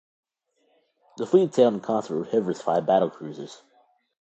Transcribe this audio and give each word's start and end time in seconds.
The 1.17 1.27
fleet 1.27 1.53
sailed 1.53 1.75
in 1.75 1.79
concert 1.79 2.17
with 2.17 2.31
Hipper's 2.31 2.59
five 2.59 2.85
battlecruisers. 2.85 3.61